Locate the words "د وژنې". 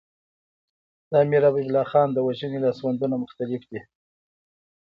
2.13-2.59